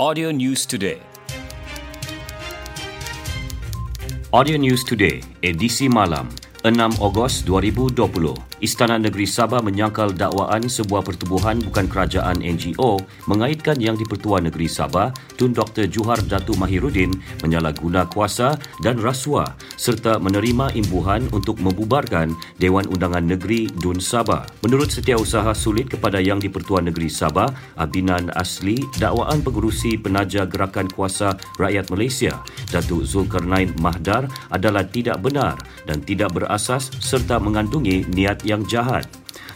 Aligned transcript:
Audio 0.00 0.30
News 0.30 0.62
Today. 0.62 1.02
Audio 4.30 4.54
News 4.54 4.86
Today, 4.86 5.18
edisi 5.42 5.90
malam, 5.90 6.30
6 6.62 7.02
Ogos 7.02 7.42
2020. 7.42 8.38
Istana 8.58 8.98
Negeri 8.98 9.22
Sabah 9.22 9.62
menyangkal 9.62 10.18
dakwaan 10.18 10.66
sebuah 10.66 11.06
pertubuhan 11.06 11.62
bukan 11.62 11.86
kerajaan 11.86 12.42
NGO 12.42 12.98
mengaitkan 13.30 13.78
Yang 13.78 14.02
di-Pertuan 14.02 14.50
Negeri 14.50 14.66
Sabah 14.66 15.14
Tun 15.38 15.54
Dr. 15.54 15.86
Juhar 15.86 16.18
Datu 16.26 16.58
Mahirudin 16.58 17.14
menyalahguna 17.46 18.10
kuasa 18.10 18.58
dan 18.82 18.98
rasuah 18.98 19.54
serta 19.78 20.18
menerima 20.18 20.74
imbuhan 20.74 21.30
untuk 21.30 21.62
membubarkan 21.62 22.34
Dewan 22.58 22.90
Undangan 22.90 23.22
Negeri 23.22 23.70
Dun 23.78 24.02
Sabah. 24.02 24.42
Menurut 24.66 24.90
setiausaha 24.90 25.54
sulit 25.54 25.86
kepada 25.86 26.18
Yang 26.18 26.50
di-Pertuan 26.50 26.90
Negeri 26.90 27.06
Sabah, 27.06 27.54
Abinan 27.78 28.34
Asli, 28.34 28.82
dakwaan 28.98 29.38
pengurusi 29.46 29.94
penaja 30.02 30.42
Gerakan 30.50 30.90
Kuasa 30.90 31.38
Rakyat 31.62 31.94
Malaysia, 31.94 32.42
Datuk 32.74 33.06
Zulkarnain 33.06 33.70
Mahdar 33.78 34.26
adalah 34.50 34.82
tidak 34.82 35.22
benar 35.22 35.54
dan 35.86 36.02
tidak 36.02 36.34
berasas 36.34 36.90
serta 36.98 37.38
mengandungi 37.38 38.02
niat 38.10 38.47
yang 38.48 38.64
jahat. 38.64 39.04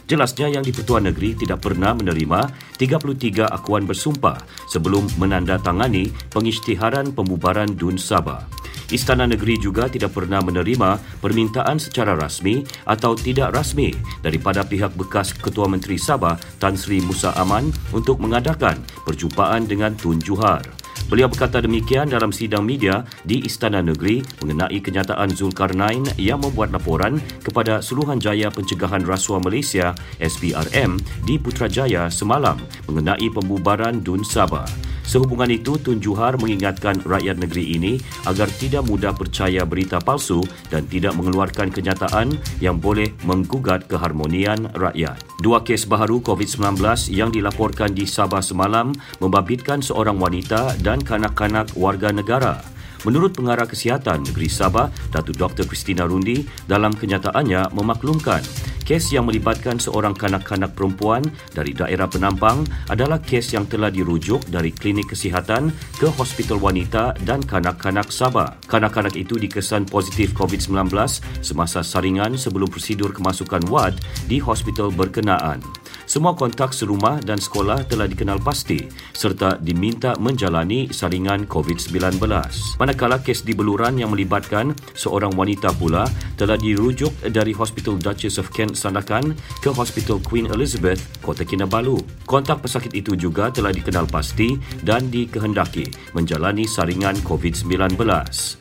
Jelasnya 0.05 0.51
yang 0.51 0.61
di-Pertuan 0.61 1.09
Negeri 1.09 1.33
tidak 1.33 1.65
pernah 1.65 1.95
menerima 1.97 2.53
33 2.77 3.49
akuan 3.49 3.89
bersumpah 3.89 4.37
sebelum 4.69 5.09
menandatangani 5.17 6.13
pengisytiharan 6.29 7.15
pembubaran 7.15 7.71
Dun 7.73 7.97
Sabah. 7.97 8.45
Istana 8.93 9.25
Negeri 9.25 9.57
juga 9.57 9.89
tidak 9.89 10.13
pernah 10.13 10.43
menerima 10.43 11.01
permintaan 11.23 11.81
secara 11.81 12.13
rasmi 12.13 12.61
atau 12.85 13.17
tidak 13.17 13.55
rasmi 13.55 13.95
daripada 14.21 14.61
pihak 14.61 14.93
bekas 14.93 15.33
Ketua 15.33 15.65
Menteri 15.65 15.97
Sabah 15.97 16.37
Tan 16.61 16.77
Sri 16.77 17.01
Musa 17.01 17.33
Aman 17.39 17.73
untuk 17.95 18.21
mengadakan 18.21 18.83
perjumpaan 19.07 19.65
dengan 19.65 19.97
Tun 19.97 20.21
Juhar. 20.21 20.82
Beliau 21.11 21.27
berkata 21.27 21.59
demikian 21.59 22.09
dalam 22.09 22.31
sidang 22.31 22.63
media 22.63 23.03
di 23.27 23.43
Istana 23.43 23.83
Negeri 23.83 24.23
mengenai 24.43 24.79
kenyataan 24.79 25.33
Zulkarnain 25.33 26.03
yang 26.15 26.39
membuat 26.39 26.71
laporan 26.71 27.19
kepada 27.43 27.83
Suruhanjaya 27.83 28.49
Pencegahan 28.53 29.03
Rasuah 29.03 29.43
Malaysia 29.43 29.91
SPRM 30.21 30.97
di 31.27 31.35
Putrajaya 31.37 32.07
semalam 32.07 32.57
mengenai 32.87 33.27
pembubaran 33.29 33.99
Dun 33.99 34.23
Sabah. 34.23 34.92
Sehubungan 35.03 35.51
itu, 35.51 35.75
Tun 35.77 35.99
Juhar 35.99 36.39
mengingatkan 36.39 37.03
rakyat 37.03 37.37
negeri 37.37 37.75
ini 37.75 37.93
agar 38.25 38.47
tidak 38.47 38.87
mudah 38.87 39.11
percaya 39.11 39.67
berita 39.67 39.99
palsu 39.99 40.41
dan 40.71 40.87
tidak 40.87 41.13
mengeluarkan 41.19 41.69
kenyataan 41.69 42.33
yang 42.63 42.79
boleh 42.79 43.11
menggugat 43.27 43.85
keharmonian 43.91 44.71
rakyat. 44.73 45.19
Dua 45.43 45.61
kes 45.61 45.85
baharu 45.85 46.23
COVID-19 46.23 46.79
yang 47.11 47.29
dilaporkan 47.29 47.91
di 47.91 48.07
Sabah 48.07 48.39
semalam 48.39 48.95
membabitkan 49.19 49.83
seorang 49.83 50.15
wanita 50.15 50.79
dan 50.79 51.03
kanak-kanak 51.03 51.75
warga 51.75 52.09
negara. 52.15 52.73
Menurut 53.03 53.35
Pengarah 53.35 53.67
Kesihatan 53.67 54.23
Negeri 54.23 54.47
Sabah, 54.47 54.87
Datuk 55.11 55.35
Dr. 55.35 55.67
Christina 55.67 56.07
Rundi 56.07 56.47
dalam 56.63 56.95
kenyataannya 56.95 57.75
memaklumkan 57.75 58.39
Kes 58.83 59.15
yang 59.15 59.31
melibatkan 59.31 59.79
seorang 59.79 60.11
kanak-kanak 60.11 60.75
perempuan 60.75 61.23
dari 61.55 61.71
daerah 61.71 62.03
Penampang 62.11 62.67
adalah 62.91 63.15
kes 63.23 63.55
yang 63.55 63.63
telah 63.63 63.87
dirujuk 63.87 64.43
dari 64.51 64.75
klinik 64.75 65.15
kesihatan 65.15 65.71
ke 65.95 66.11
Hospital 66.19 66.59
Wanita 66.59 67.15
dan 67.23 67.39
Kanak-Kanak 67.39 68.11
Sabah. 68.11 68.59
Kanak-kanak 68.67 69.15
itu 69.15 69.39
dikesan 69.39 69.87
positif 69.87 70.35
COVID-19 70.35 70.91
semasa 71.39 71.79
saringan 71.79 72.35
sebelum 72.35 72.67
prosedur 72.67 73.15
kemasukan 73.15 73.63
wad 73.71 73.95
di 74.27 74.43
hospital 74.43 74.91
berkenaan. 74.91 75.63
Semua 76.13 76.37
kontak 76.37 76.77
serumah 76.77 77.25
dan 77.25 77.41
sekolah 77.41 77.89
telah 77.89 78.05
dikenal 78.05 78.37
pasti 78.37 78.77
serta 79.17 79.57
diminta 79.57 80.13
menjalani 80.21 80.93
saringan 80.93 81.49
COVID-19. 81.49 82.21
Manakala 82.77 83.17
kes 83.17 83.41
di 83.41 83.57
Beluran 83.57 83.97
yang 83.97 84.13
melibatkan 84.13 84.77
seorang 84.93 85.33
wanita 85.33 85.73
pula 85.73 86.05
telah 86.37 86.53
dirujuk 86.53 87.09
dari 87.33 87.49
Hospital 87.57 87.97
Duchess 87.97 88.37
of 88.37 88.53
Kent 88.53 88.77
Sandakan 88.77 89.33
ke 89.65 89.73
Hospital 89.73 90.21
Queen 90.21 90.45
Elizabeth, 90.53 91.01
Kota 91.25 91.41
Kinabalu. 91.41 91.97
Kontak 92.29 92.61
pesakit 92.61 92.93
itu 92.93 93.17
juga 93.17 93.49
telah 93.49 93.73
dikenal 93.73 94.05
pasti 94.05 94.53
dan 94.85 95.09
dikehendaki 95.09 96.13
menjalani 96.13 96.69
saringan 96.69 97.17
COVID-19. 97.25 97.97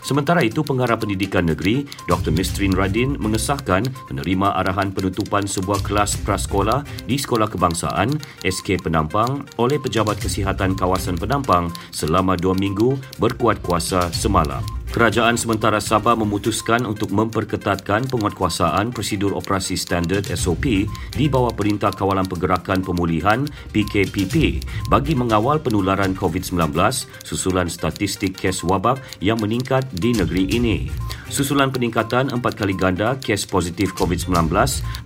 Sementara 0.01 0.41
itu, 0.41 0.65
Pengarah 0.65 0.97
Pendidikan 0.97 1.45
Negeri, 1.45 1.85
Dr. 2.09 2.33
Mistrin 2.33 2.73
Radin 2.73 3.21
mengesahkan 3.21 3.85
menerima 4.09 4.57
arahan 4.57 4.89
penutupan 4.89 5.45
sebuah 5.45 5.85
kelas 5.85 6.17
prasekolah 6.25 6.81
di 7.05 7.21
Sekolah 7.21 7.42
Kebangsaan 7.49 8.19
SK 8.43 8.83
Penampang 8.83 9.47
oleh 9.57 9.79
Pejabat 9.79 10.19
Kesihatan 10.19 10.75
Kawasan 10.75 11.17
Penampang 11.17 11.71
selama 11.95 12.35
dua 12.35 12.53
minggu 12.59 12.99
berkuat 13.23 13.63
kuasa 13.63 14.11
semalam. 14.11 14.63
Kerajaan 14.93 15.41
sementara 15.41 15.81
Sabah 15.81 16.13
memutuskan 16.13 16.85
untuk 16.85 17.17
memperketatkan 17.17 18.13
penguatkuasaan 18.13 18.93
prosedur 18.93 19.33
operasi 19.33 19.73
standard 19.73 20.29
SOP 20.29 20.85
di 21.17 21.27
bawah 21.33 21.49
Perintah 21.49 21.89
Kawalan 21.89 22.29
Pergerakan 22.29 22.85
Pemulihan 22.85 23.49
PKPP 23.73 24.61
bagi 24.93 25.17
mengawal 25.17 25.65
penularan 25.65 26.13
COVID-19 26.13 26.77
susulan 27.25 27.73
statistik 27.73 28.37
kes 28.37 28.61
wabak 28.69 29.01
yang 29.25 29.41
meningkat 29.41 29.89
di 29.97 30.13
negeri 30.13 30.45
ini. 30.53 30.93
Susulan 31.33 31.73
peningkatan 31.73 32.29
empat 32.29 32.61
kali 32.61 32.77
ganda 32.77 33.17
kes 33.17 33.49
positif 33.49 33.97
COVID-19 33.97 34.53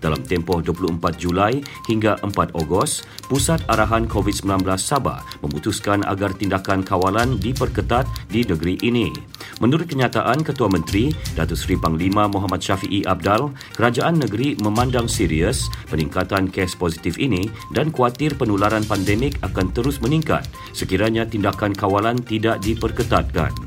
dalam 0.02 0.18
tempoh 0.26 0.58
24 0.58 0.98
Julai 1.14 1.62
hingga 1.86 2.18
4 2.18 2.50
Ogos, 2.58 3.06
Pusat 3.30 3.62
Arahan 3.70 4.10
COVID-19 4.10 4.66
Sabah 4.74 5.22
memutuskan 5.46 6.02
agar 6.02 6.34
tindakan 6.34 6.82
kawalan 6.82 7.38
diperketat 7.38 8.10
di 8.26 8.42
negeri 8.42 8.74
ini. 8.82 9.14
Menurut 9.62 9.86
kenyataan 9.86 10.42
Ketua 10.42 10.66
Menteri, 10.66 11.14
Datuk 11.38 11.54
Seri 11.54 11.78
Panglima 11.78 12.26
Muhammad 12.26 12.58
Syafiee 12.58 13.06
Abdal, 13.06 13.54
kerajaan 13.78 14.18
negeri 14.18 14.58
memandang 14.58 15.06
serius 15.06 15.70
peningkatan 15.94 16.50
kes 16.50 16.74
positif 16.74 17.22
ini 17.22 17.46
dan 17.70 17.94
kuatir 17.94 18.34
penularan 18.34 18.82
pandemik 18.82 19.38
akan 19.46 19.70
terus 19.70 20.02
meningkat 20.02 20.42
sekiranya 20.74 21.22
tindakan 21.22 21.70
kawalan 21.70 22.18
tidak 22.18 22.58
diperketatkan. 22.66 23.65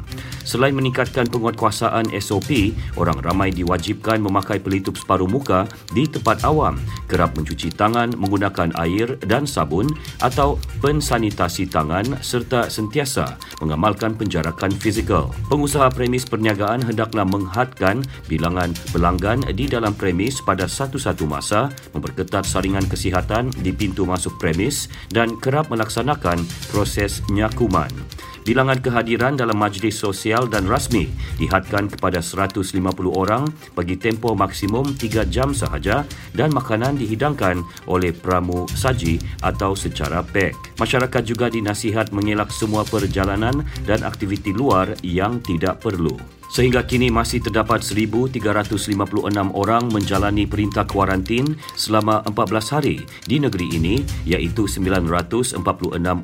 Selain 0.49 0.73
meningkatkan 0.73 1.29
penguatkuasaan 1.29 2.09
SOP, 2.17 2.73
orang 2.97 3.21
ramai 3.21 3.53
diwajibkan 3.53 4.17
memakai 4.17 4.57
pelitup 4.57 4.97
separuh 4.97 5.29
muka 5.29 5.69
di 5.93 6.09
tempat 6.09 6.41
awam, 6.41 6.73
kerap 7.05 7.37
mencuci 7.37 7.69
tangan 7.69 8.17
menggunakan 8.17 8.73
air 8.81 9.13
dan 9.29 9.45
sabun 9.45 9.85
atau 10.25 10.57
pensanitasi 10.81 11.69
tangan 11.69 12.17
serta 12.25 12.65
sentiasa 12.65 13.37
mengamalkan 13.61 14.17
penjarakan 14.17 14.73
fizikal. 14.73 15.29
Pengusaha 15.53 15.93
premis 15.93 16.25
perniagaan 16.25 16.81
hendaklah 16.81 17.29
menghadkan 17.29 18.01
bilangan 18.25 18.73
pelanggan 18.89 19.45
di 19.53 19.69
dalam 19.69 19.93
premis 19.93 20.41
pada 20.41 20.65
satu-satu 20.65 21.29
masa, 21.29 21.69
memperketat 21.93 22.41
saringan 22.41 22.89
kesihatan 22.89 23.53
di 23.61 23.69
pintu 23.69 24.01
masuk 24.01 24.33
premis 24.41 24.89
dan 25.13 25.37
kerap 25.37 25.69
melaksanakan 25.69 26.41
proses 26.73 27.21
nyakuman. 27.29 27.93
Bilangan 28.47 28.79
kehadiran 28.79 29.35
dalam 29.35 29.59
majlis 29.59 29.99
sosial 29.99 30.38
dan 30.47 30.69
rasmi 30.69 31.11
dihadkan 31.35 31.91
kepada 31.91 32.23
150 32.23 32.71
orang 33.11 33.43
bagi 33.75 33.99
tempoh 33.99 34.37
maksimum 34.37 34.95
3 34.95 35.27
jam 35.27 35.51
sahaja 35.51 36.07
dan 36.31 36.55
makanan 36.55 36.95
dihidangkan 36.95 37.59
oleh 37.89 38.15
pramu 38.15 38.69
saji 38.71 39.19
atau 39.43 39.75
secara 39.75 40.23
pek. 40.23 40.55
Masyarakat 40.79 41.23
juga 41.27 41.51
dinasihat 41.51 42.15
mengelak 42.15 42.53
semua 42.55 42.87
perjalanan 42.87 43.67
dan 43.83 44.07
aktiviti 44.07 44.55
luar 44.55 44.95
yang 45.03 45.43
tidak 45.43 45.83
perlu. 45.83 46.38
Sehingga 46.49 46.81
kini 46.81 47.13
masih 47.13 47.45
terdapat 47.45 47.85
1,356 47.85 48.33
orang 49.53 49.83
menjalani 49.93 50.49
perintah 50.49 50.81
kuarantin 50.83 51.53
selama 51.77 52.25
14 52.25 52.73
hari 52.73 52.97
di 53.29 53.37
negeri 53.37 53.69
ini 53.77 54.01
iaitu 54.25 54.65
946 54.65 55.61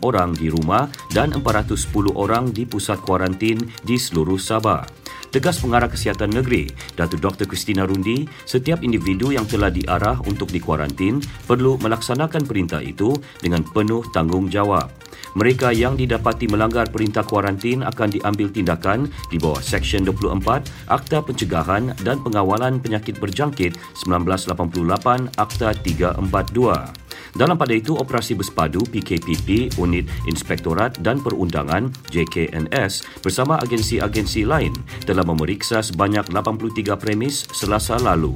orang 0.02 0.30
di 0.34 0.50
rumah 0.50 0.90
dan 1.14 1.30
410 1.30 2.18
orang 2.18 2.50
di 2.50 2.66
pusat 2.66 2.98
kuarantin 3.06 3.62
di 3.86 4.02
seluruh 4.02 4.42
Sabah. 4.42 5.06
Tegas 5.36 5.60
Pengarah 5.60 5.92
Kesihatan 5.92 6.32
Negeri, 6.32 6.72
Datuk 6.96 7.20
Dr. 7.20 7.44
Christina 7.44 7.84
Rundi, 7.84 8.24
setiap 8.48 8.80
individu 8.80 9.36
yang 9.36 9.44
telah 9.44 9.68
diarah 9.68 10.16
untuk 10.32 10.48
dikuarantin 10.48 11.20
perlu 11.44 11.76
melaksanakan 11.76 12.48
perintah 12.48 12.80
itu 12.80 13.12
dengan 13.44 13.60
penuh 13.68 14.00
tanggungjawab. 14.16 14.88
Mereka 15.36 15.76
yang 15.76 16.00
didapati 16.00 16.48
melanggar 16.48 16.88
perintah 16.88 17.28
kuarantin 17.28 17.84
akan 17.84 18.08
diambil 18.08 18.48
tindakan 18.48 19.12
di 19.28 19.36
bawah 19.36 19.60
Seksyen 19.60 20.08
24 20.08 20.88
Akta 20.88 21.20
Pencegahan 21.20 21.92
dan 22.08 22.24
Pengawalan 22.24 22.80
Penyakit 22.80 23.20
Berjangkit 23.20 23.76
1988 24.08 25.36
Akta 25.36 25.76
342. 25.76 27.05
Dalam 27.36 27.60
pada 27.60 27.76
itu, 27.76 27.92
Operasi 28.00 28.32
Bersepadu 28.32 28.80
PKPP, 28.88 29.76
Unit 29.76 30.08
Inspektorat 30.24 30.96
dan 31.04 31.20
Perundangan 31.20 31.92
JKNS 32.08 33.20
bersama 33.20 33.60
agensi-agensi 33.60 34.48
lain 34.48 34.72
telah 35.04 35.28
memeriksa 35.28 35.84
sebanyak 35.84 36.32
83 36.32 36.96
premis 36.96 37.44
selasa 37.52 38.00
lalu. 38.00 38.32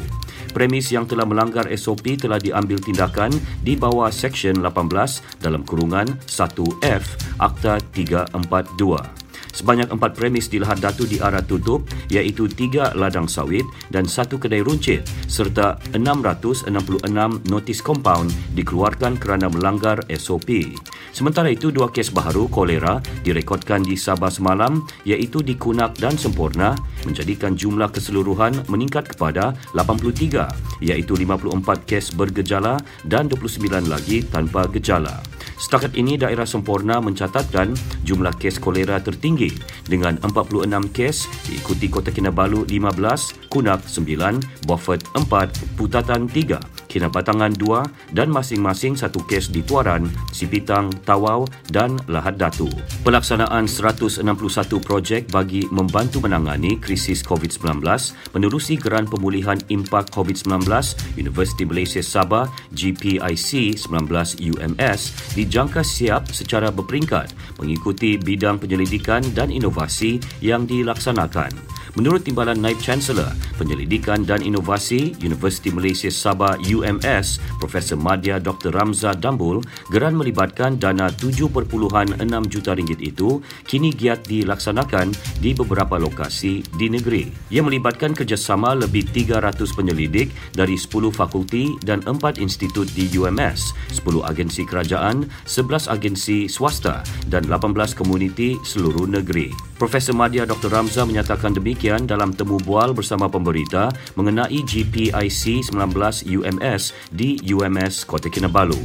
Premis 0.51 0.91
yang 0.91 1.07
telah 1.07 1.23
melanggar 1.23 1.71
SOP 1.79 2.19
telah 2.19 2.43
diambil 2.43 2.75
tindakan 2.83 3.31
di 3.63 3.79
bawah 3.79 4.11
Seksyen 4.11 4.59
18 4.59 5.39
dalam 5.39 5.63
kurungan 5.63 6.19
1F 6.27 7.03
Akta 7.39 7.79
342. 7.95 9.18
Sebanyak 9.59 9.91
empat 9.91 10.15
premis 10.15 10.47
di 10.47 10.55
Lahad 10.55 10.79
Datu 10.79 11.03
diarah 11.03 11.43
tutup 11.43 11.83
iaitu 12.07 12.47
tiga 12.47 12.95
ladang 12.95 13.27
sawit 13.27 13.67
dan 13.91 14.07
satu 14.07 14.39
kedai 14.39 14.63
runcit 14.63 15.03
serta 15.27 15.75
666 15.91 16.71
notis 17.51 17.83
kompaun 17.83 18.31
dikeluarkan 18.55 19.19
kerana 19.19 19.51
melanggar 19.51 19.99
SOP. 20.15 20.63
Sementara 21.11 21.51
itu, 21.51 21.75
dua 21.75 21.91
kes 21.91 22.15
baharu 22.15 22.47
kolera 22.47 23.03
direkodkan 23.27 23.83
di 23.83 23.99
Sabah 23.99 24.31
semalam 24.31 24.79
iaitu 25.03 25.43
di 25.43 25.59
Kunak 25.59 25.99
dan 25.99 26.15
Sempurna 26.15 26.79
menjadikan 27.03 27.59
jumlah 27.59 27.91
keseluruhan 27.91 28.63
meningkat 28.71 29.11
kepada 29.11 29.51
83 29.75 30.79
iaitu 30.79 31.19
54 31.19 31.83
kes 31.83 32.15
bergejala 32.15 32.79
dan 33.03 33.27
29 33.27 33.91
lagi 33.91 34.23
tanpa 34.23 34.71
gejala. 34.71 35.19
Setakat 35.59 35.99
ini, 35.99 36.15
daerah 36.15 36.47
Sempurna 36.47 37.03
mencatatkan 37.03 37.75
jumlah 38.07 38.31
kes 38.39 38.63
kolera 38.63 38.95
tertinggi 39.03 39.51
dengan 39.91 40.15
46 40.23 40.95
kes 40.95 41.27
diikuti 41.51 41.91
Kota 41.91 42.15
Kinabalu 42.15 42.63
15, 42.71 43.51
Kunak 43.51 43.83
9, 43.83 44.39
Beaufort 44.63 45.03
4, 45.19 45.75
Putatan 45.75 46.31
3, 46.31 46.87
Kinabatangan 46.89 47.53
2 47.59 48.15
dan 48.15 48.31
masing-masing 48.31 48.95
satu 48.95 49.19
kes 49.27 49.51
di 49.51 49.59
Tuaran, 49.61 50.07
Sipitang, 50.31 50.89
Tawau 51.03 51.43
dan 51.69 51.99
Lahad 52.07 52.39
Datu. 52.39 52.71
Pelaksanaan 53.03 53.67
161 53.67 54.23
projek 54.79 55.27
bagi 55.29 55.67
membantu 55.69 56.23
menangani 56.23 56.79
krisis 56.79 57.21
COVID-19 57.21 57.83
menerusi 58.33 58.73
Geran 58.79 59.05
Pemulihan 59.05 59.59
Impak 59.67 60.09
COVID-19 60.15 60.65
Universiti 61.19 61.67
Malaysia 61.67 62.01
Sabah 62.01 62.49
GPIC 62.73 63.75
19 63.75 64.39
UMS 64.39 64.99
dijangka 65.49 65.81
siap 65.81 66.29
secara 66.29 66.69
berperingkat 66.69 67.33
mengikuti 67.57 68.21
bidang 68.21 68.61
penyelidikan 68.61 69.25
dan 69.33 69.49
inovasi 69.49 70.21
yang 70.45 70.69
dilaksanakan. 70.69 71.79
Menurut 71.97 72.21
Timbalan 72.21 72.61
Naib 72.61 72.77
Chancellor 72.77 73.33
Penyelidikan 73.57 74.21
dan 74.21 74.45
Inovasi 74.45 75.17
Universiti 75.25 75.73
Malaysia 75.73 76.07
Sabah 76.07 76.61
UMS 76.61 77.41
Profesor 77.57 77.97
Madya 77.97 78.37
Dr. 78.37 78.71
Ramza 78.71 79.17
Dambul 79.17 79.59
geran 79.89 80.15
melibatkan 80.15 80.77
dana 80.77 81.09
7.6 81.09 81.49
juta 82.47 82.71
ringgit 82.77 83.01
itu 83.01 83.41
kini 83.65 83.89
giat 83.91 84.23
dilaksanakan 84.29 85.11
di 85.41 85.51
beberapa 85.57 85.97
lokasi 85.97 86.61
di 86.77 86.87
negeri. 86.87 87.27
Ia 87.51 87.65
melibatkan 87.65 88.13
kerjasama 88.13 88.77
lebih 88.77 89.09
300 89.09 89.59
penyelidik 89.73 90.31
dari 90.53 90.77
10 90.77 91.11
fakulti 91.11 91.73
dan 91.83 92.05
4 92.05 92.39
institut 92.39 92.87
di 92.93 93.09
UMS, 93.11 93.73
10 93.91 94.23
agensi 94.23 94.63
kerajaan, 94.63 95.25
11 95.45 95.91
agensi 95.91 96.49
swasta 96.49 97.05
dan 97.27 97.45
18 97.47 97.95
komuniti 97.95 98.57
seluruh 98.65 99.05
negeri. 99.05 99.51
Profesor 99.79 100.11
Madya 100.11 100.43
Dr. 100.43 100.75
Ramza 100.75 101.07
menyatakan 101.07 101.55
demikian 101.55 102.03
dalam 102.03 102.35
temu 102.35 102.59
bual 102.59 102.91
bersama 102.91 103.31
pemberita 103.31 103.87
mengenai 104.19 104.59
GPIC 104.59 105.71
19 105.71 105.71
UMS 106.27 106.91
di 107.15 107.39
UMS 107.47 108.03
Kota 108.03 108.27
Kinabalu. 108.27 108.75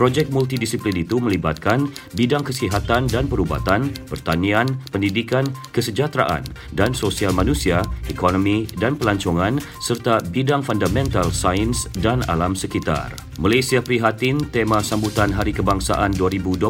Projek 0.00 0.32
multidisiplin 0.32 0.96
itu 0.96 1.20
melibatkan 1.20 1.92
bidang 2.16 2.40
kesihatan 2.40 3.04
dan 3.04 3.28
perubatan, 3.28 3.92
pertanian, 4.08 4.64
pendidikan, 4.88 5.44
kesejahteraan 5.76 6.40
dan 6.72 6.96
sosial 6.96 7.36
manusia, 7.36 7.84
ekonomi 8.08 8.64
dan 8.80 8.96
pelancongan 8.96 9.60
serta 9.84 10.24
bidang 10.32 10.64
fundamental 10.64 11.28
sains 11.28 11.84
dan 12.00 12.24
alam 12.32 12.56
sekitar. 12.56 13.29
Malaysia 13.40 13.80
prihatin 13.80 14.36
tema 14.52 14.84
sambutan 14.84 15.32
Hari 15.32 15.56
Kebangsaan 15.56 16.12
2020 16.12 16.60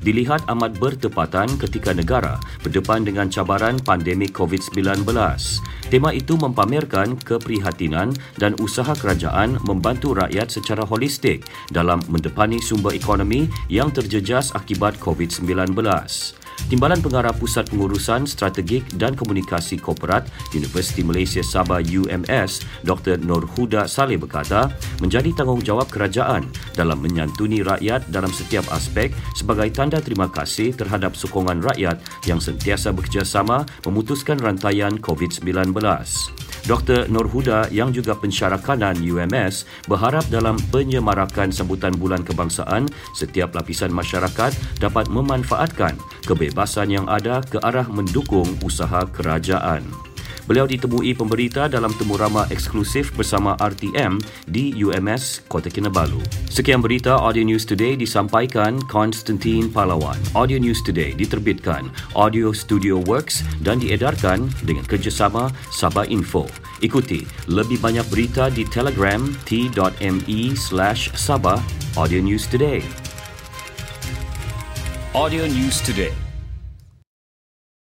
dilihat 0.00 0.48
amat 0.48 0.80
bertepatan 0.80 1.44
ketika 1.60 1.92
negara 1.92 2.40
berdepan 2.64 3.04
dengan 3.04 3.28
cabaran 3.28 3.76
pandemik 3.84 4.32
COVID-19. 4.32 5.04
Tema 5.92 6.16
itu 6.16 6.40
mempamerkan 6.40 7.20
keprihatinan 7.20 8.16
dan 8.40 8.56
usaha 8.64 8.96
kerajaan 8.96 9.60
membantu 9.68 10.16
rakyat 10.16 10.48
secara 10.48 10.88
holistik 10.88 11.44
dalam 11.68 12.00
mendepani 12.08 12.64
sumber 12.64 12.96
ekonomi 12.96 13.52
yang 13.68 13.92
terjejas 13.92 14.56
akibat 14.56 14.96
COVID-19. 14.96 15.76
Timbalan 16.66 17.04
Pengarah 17.04 17.36
Pusat 17.36 17.70
Pengurusan 17.70 18.24
Strategik 18.24 18.88
dan 18.96 19.12
Komunikasi 19.14 19.76
Korporat 19.76 20.26
Universiti 20.56 21.04
Malaysia 21.04 21.44
Sabah 21.44 21.84
UMS 21.84 22.64
Dr. 22.82 23.20
Nur 23.20 23.44
Huda 23.44 23.84
Saleh 23.84 24.16
berkata 24.16 24.72
menjadi 24.98 25.30
tanggungjawab 25.36 25.92
kerajaan 25.92 26.48
dalam 26.72 26.98
menyantuni 27.04 27.60
rakyat 27.60 28.08
dalam 28.08 28.32
setiap 28.32 28.64
aspek 28.72 29.12
sebagai 29.36 29.68
tanda 29.70 30.00
terima 30.00 30.32
kasih 30.32 30.72
terhadap 30.72 31.12
sokongan 31.14 31.60
rakyat 31.60 32.00
yang 32.24 32.40
sentiasa 32.40 32.90
bekerjasama 32.90 33.68
memutuskan 33.84 34.40
rantaian 34.40 34.96
COVID-19. 34.98 36.45
Dr. 36.66 37.06
Nur 37.06 37.30
Huda 37.30 37.70
yang 37.70 37.94
juga 37.94 38.18
pensyarah 38.18 38.58
kanan 38.58 38.98
UMS 38.98 39.70
berharap 39.86 40.26
dalam 40.26 40.58
penyemarakan 40.74 41.54
sambutan 41.54 41.94
bulan 41.94 42.26
kebangsaan 42.26 42.90
setiap 43.14 43.54
lapisan 43.54 43.94
masyarakat 43.94 44.50
dapat 44.82 45.06
memanfaatkan 45.06 45.94
kebebasan 46.26 46.90
yang 46.90 47.06
ada 47.06 47.38
ke 47.46 47.62
arah 47.62 47.86
mendukung 47.86 48.50
usaha 48.66 49.06
kerajaan. 49.14 50.05
Beliau 50.46 50.64
ditemui 50.64 51.10
pemberita 51.18 51.66
dalam 51.66 51.90
temu 51.98 52.14
ramah 52.14 52.46
eksklusif 52.54 53.10
bersama 53.18 53.58
RTM 53.58 54.22
di 54.46 54.70
UMS 54.78 55.42
Kota 55.50 55.66
Kinabalu. 55.66 56.22
Sekian 56.46 56.78
berita 56.78 57.18
Audio 57.18 57.42
News 57.42 57.66
Today 57.66 57.98
disampaikan 57.98 58.78
Konstantin 58.86 59.66
Palawan. 59.66 60.14
Audio 60.38 60.62
News 60.62 60.86
Today 60.86 61.18
diterbitkan 61.18 61.90
Audio 62.14 62.54
Studio 62.54 63.02
Works 63.10 63.42
dan 63.66 63.82
diedarkan 63.82 64.46
dengan 64.62 64.86
kerjasama 64.86 65.50
Sabah 65.74 66.06
Info. 66.06 66.46
Ikuti 66.78 67.26
lebih 67.50 67.82
banyak 67.82 68.06
berita 68.06 68.46
di 68.46 68.62
Telegram 68.70 69.18
t.me 69.50 70.54
slash 70.54 71.10
Sabah 71.18 71.58
Audio 71.98 72.22
News 72.22 72.46
Today. 72.46 72.86
Audio 75.10 75.48
News 75.50 75.82
Today 75.82 76.25